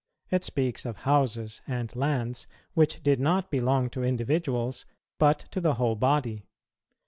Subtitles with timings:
[0.31, 4.87] It speaks of houses and lands which did not belong to individuals,
[5.19, 6.47] but to the whole body.